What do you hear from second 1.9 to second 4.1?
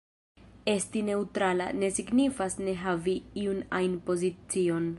signifas ne havi iun ajn